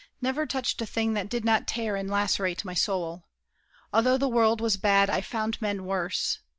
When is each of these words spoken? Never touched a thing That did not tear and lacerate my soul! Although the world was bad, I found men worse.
Never 0.19 0.47
touched 0.47 0.81
a 0.81 0.87
thing 0.87 1.13
That 1.13 1.29
did 1.29 1.45
not 1.45 1.67
tear 1.67 1.95
and 1.95 2.09
lacerate 2.09 2.65
my 2.65 2.73
soul! 2.73 3.25
Although 3.93 4.17
the 4.17 4.27
world 4.27 4.59
was 4.59 4.75
bad, 4.75 5.11
I 5.11 5.21
found 5.21 5.61
men 5.61 5.85
worse. 5.85 6.39